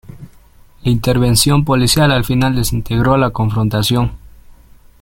La 0.81 0.89
intervención 0.91 1.63
policial 1.63 2.11
al 2.11 2.25
final 2.25 2.55
desintegró 2.55 3.17
la 3.17 3.29
confrontación. 3.29 4.13